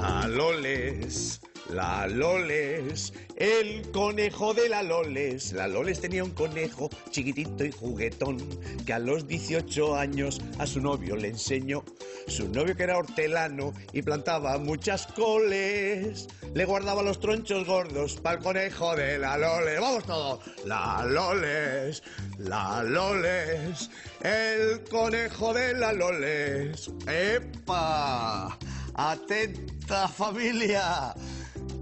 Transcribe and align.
La 0.00 0.26
Loles, 0.26 1.42
la 1.68 2.06
Loles, 2.06 3.12
el 3.36 3.90
conejo 3.90 4.54
de 4.54 4.70
la 4.70 4.82
Loles. 4.82 5.52
La 5.52 5.68
Loles 5.68 6.00
tenía 6.00 6.24
un 6.24 6.30
conejo 6.30 6.88
chiquitito 7.10 7.66
y 7.66 7.70
juguetón 7.70 8.38
que 8.86 8.94
a 8.94 8.98
los 8.98 9.28
18 9.28 9.96
años 9.96 10.40
a 10.58 10.66
su 10.66 10.80
novio 10.80 11.16
le 11.16 11.28
enseñó. 11.28 11.84
Su 12.28 12.48
novio 12.48 12.74
que 12.74 12.84
era 12.84 12.96
hortelano 12.96 13.74
y 13.92 14.00
plantaba 14.00 14.56
muchas 14.56 15.06
coles. 15.06 16.28
Le 16.54 16.64
guardaba 16.64 17.02
los 17.02 17.20
tronchos 17.20 17.66
gordos 17.66 18.14
para 18.16 18.38
el 18.38 18.42
conejo 18.42 18.96
de 18.96 19.18
la 19.18 19.36
Loles. 19.36 19.80
Vamos 19.80 20.04
todos. 20.04 20.40
La 20.64 21.04
Loles, 21.04 22.02
la 22.38 22.82
Loles, 22.84 23.90
el 24.22 24.82
conejo 24.84 25.52
de 25.52 25.74
la 25.74 25.92
Loles. 25.92 26.90
¡Epa! 27.06 28.58
Atenta 29.02 30.08
familia. 30.08 31.14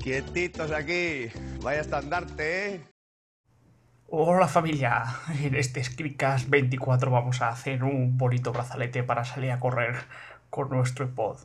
Quietitos 0.00 0.70
aquí. 0.70 1.26
Vaya 1.60 1.80
estandarte, 1.80 2.76
¿eh? 2.76 2.80
Hola 4.06 4.46
familia, 4.46 5.02
en 5.42 5.56
este 5.56 5.82
Scriptcast 5.82 6.48
24 6.48 7.10
vamos 7.10 7.42
a 7.42 7.48
hacer 7.48 7.82
un 7.82 8.16
bonito 8.16 8.52
brazalete 8.52 9.02
para 9.02 9.24
salir 9.24 9.50
a 9.50 9.58
correr 9.58 9.96
con 10.48 10.70
nuestro 10.70 11.06
iPod. 11.06 11.40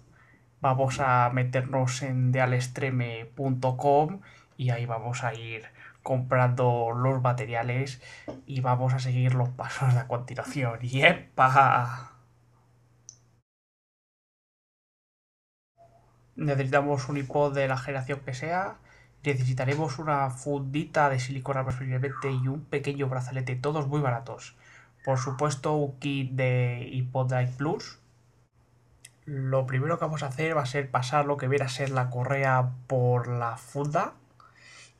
Vamos 0.62 1.00
a 1.00 1.32
meternos 1.34 2.04
en 2.04 2.32
dealestreme.com 2.32 4.22
y 4.58 4.70
ahí 4.70 4.86
vamos 4.86 5.24
a 5.24 5.34
ir 5.34 5.64
comprando 6.04 6.92
los 6.92 7.20
materiales 7.20 8.00
y 8.46 8.62
vamos 8.62 8.94
a 8.94 9.00
seguir 9.00 9.34
los 9.34 9.50
pasos 9.50 9.92
de 9.96 10.02
a 10.02 10.08
continuación. 10.08 10.80
¡Yepa! 10.82 12.13
Necesitamos 16.36 17.10
un 17.10 17.18
iPod 17.18 17.54
de 17.54 17.68
la 17.68 17.78
generación 17.78 18.22
que 18.26 18.34
sea. 18.34 18.78
Necesitaremos 19.24 20.00
una 20.00 20.30
fundita 20.32 21.10
de 21.10 21.20
silicona 21.20 21.64
preferiblemente 21.64 22.32
y 22.32 22.48
un 22.48 22.66
pequeño 22.66 23.08
brazalete, 23.08 23.56
todos 23.56 23.88
muy 23.88 24.02
baratos. 24.02 24.56
Por 25.06 25.20
supuesto, 25.20 25.76
un 25.76 26.00
kit 26.00 26.32
de 26.32 26.90
iPod 26.92 27.34
Plus. 27.58 28.00
Lo 29.26 29.66
primero 29.68 29.98
que 29.98 30.06
vamos 30.06 30.24
a 30.24 30.28
hacer 30.28 30.58
va 30.58 30.64
a 30.64 30.66
ser 30.66 30.90
pasar 30.90 31.26
lo 31.26 31.38
que 31.38 31.48
viene 31.48 31.66
a 31.66 31.70
ser 31.70 31.90
la 31.92 32.10
correa 32.10 32.72
por 32.88 33.28
la 33.28 33.58
funda. 33.58 34.14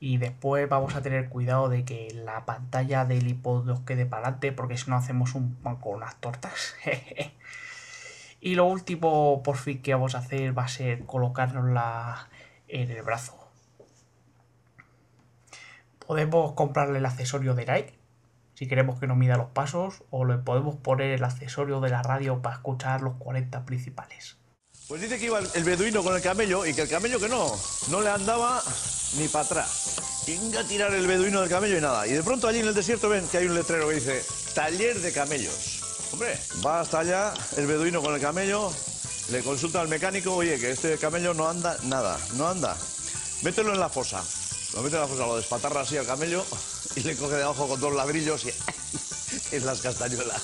Y 0.00 0.18
después 0.18 0.68
vamos 0.68 0.94
a 0.94 1.02
tener 1.02 1.28
cuidado 1.28 1.68
de 1.68 1.84
que 1.84 2.08
la 2.14 2.44
pantalla 2.44 3.04
del 3.04 3.26
iPod 3.26 3.64
nos 3.64 3.80
quede 3.80 4.06
para 4.06 4.22
adelante, 4.22 4.52
porque 4.52 4.76
si 4.76 4.90
no 4.90 4.96
hacemos 4.96 5.34
un 5.34 5.54
pan 5.56 5.76
con 5.76 5.94
unas 5.96 6.16
tortas. 6.16 6.74
Y 8.44 8.56
lo 8.56 8.66
último, 8.66 9.42
por 9.42 9.56
fin, 9.56 9.80
que 9.80 9.94
vamos 9.94 10.14
a 10.14 10.18
hacer 10.18 10.56
va 10.56 10.64
a 10.64 10.68
ser 10.68 11.06
colocárnosla 11.06 12.28
en 12.68 12.90
el 12.90 13.00
brazo. 13.00 13.38
Podemos 16.06 16.52
comprarle 16.52 16.98
el 16.98 17.06
accesorio 17.06 17.54
de 17.54 17.64
Nike, 17.64 17.98
si 18.52 18.68
queremos 18.68 19.00
que 19.00 19.06
nos 19.06 19.16
mida 19.16 19.38
los 19.38 19.48
pasos, 19.48 20.02
o 20.10 20.26
le 20.26 20.36
podemos 20.36 20.76
poner 20.76 21.12
el 21.12 21.24
accesorio 21.24 21.80
de 21.80 21.88
la 21.88 22.02
radio 22.02 22.42
para 22.42 22.56
escuchar 22.56 23.00
los 23.00 23.14
40 23.14 23.64
principales. 23.64 24.36
Pues 24.88 25.00
dice 25.00 25.18
que 25.18 25.24
iba 25.24 25.38
el 25.38 25.64
beduino 25.64 26.02
con 26.02 26.14
el 26.14 26.20
camello 26.20 26.66
y 26.66 26.74
que 26.74 26.82
el 26.82 26.88
camello 26.90 27.18
que 27.18 27.30
no, 27.30 27.46
no 27.90 28.02
le 28.02 28.10
andaba 28.10 28.60
ni 29.16 29.26
para 29.28 29.46
atrás. 29.46 30.24
Venga 30.26 30.60
a 30.60 30.64
tirar 30.64 30.92
el 30.92 31.06
beduino 31.06 31.40
del 31.40 31.48
camello 31.48 31.78
y 31.78 31.80
nada. 31.80 32.06
Y 32.06 32.12
de 32.12 32.22
pronto 32.22 32.46
allí 32.46 32.58
en 32.58 32.68
el 32.68 32.74
desierto 32.74 33.08
ven 33.08 33.26
que 33.26 33.38
hay 33.38 33.46
un 33.46 33.54
letrero 33.54 33.88
que 33.88 33.94
dice 33.94 34.22
taller 34.54 35.00
de 35.00 35.12
camellos. 35.12 35.83
Hombre, 36.14 36.38
va 36.64 36.78
hasta 36.78 37.00
allá 37.00 37.34
el 37.56 37.66
beduino 37.66 38.00
con 38.00 38.14
el 38.14 38.20
camello, 38.20 38.72
le 39.32 39.42
consulta 39.42 39.80
al 39.80 39.88
mecánico, 39.88 40.32
oye, 40.32 40.60
que 40.60 40.70
este 40.70 40.96
camello 40.96 41.34
no 41.34 41.48
anda 41.48 41.76
nada, 41.86 42.16
no 42.34 42.46
anda. 42.46 42.76
Mételo 43.42 43.74
en 43.74 43.80
la 43.80 43.88
fosa. 43.88 44.22
Lo 44.74 44.82
mete 44.82 44.94
en 44.94 45.02
la 45.02 45.08
fosa, 45.08 45.26
lo 45.26 45.36
despatarra 45.36 45.80
así 45.80 45.96
al 45.96 46.06
camello 46.06 46.46
y 46.94 47.00
le 47.00 47.16
coge 47.16 47.34
de 47.34 47.42
abajo 47.42 47.66
con 47.66 47.80
dos 47.80 47.92
ladrillos 47.92 48.44
y 48.44 48.52
en 49.56 49.66
las 49.66 49.80
castañuelas. 49.80 50.40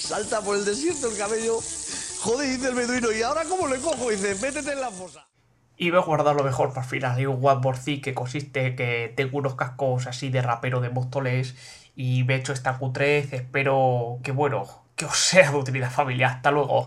Salta 0.00 0.40
por 0.40 0.56
el 0.56 0.64
desierto 0.64 1.08
el 1.08 1.16
camello. 1.16 1.62
Joder, 2.18 2.50
dice 2.50 2.66
el 2.66 2.74
beduino, 2.74 3.12
¿y 3.12 3.22
ahora 3.22 3.44
cómo 3.44 3.68
le 3.68 3.78
cojo? 3.78 4.10
dice, 4.10 4.34
métete 4.34 4.72
en 4.72 4.80
la 4.80 4.90
fosa. 4.90 5.24
Y 5.80 5.90
voy 5.90 6.00
a 6.00 6.02
guardar 6.02 6.34
lo 6.34 6.42
mejor 6.42 6.70
para 6.70 6.82
el 6.82 6.88
final. 6.88 7.16
Hay 7.16 7.26
un 7.26 7.38
One 7.40 7.60
More 7.62 8.00
que 8.00 8.12
consiste 8.12 8.74
que 8.74 9.12
tengo 9.16 9.38
unos 9.38 9.54
cascos 9.54 10.08
así 10.08 10.28
de 10.28 10.42
rapero 10.42 10.80
de 10.80 10.90
Móstoles 10.90 11.54
y 11.94 12.24
me 12.24 12.34
he 12.34 12.38
hecho 12.38 12.52
esta 12.52 12.78
Q3. 12.78 13.32
Espero 13.32 14.18
que, 14.24 14.32
bueno, 14.32 14.66
que 14.96 15.04
os 15.04 15.16
sea 15.16 15.52
de 15.52 15.56
utilidad 15.56 15.90
familiar. 15.90 16.32
Hasta 16.32 16.50
luego. 16.50 16.86